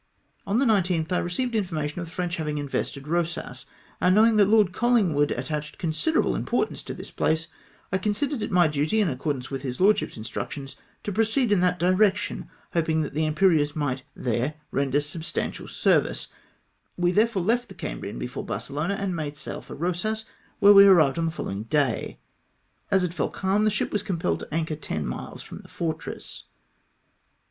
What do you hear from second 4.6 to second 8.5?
Col hngwood attached considerable importance to this place, I considered it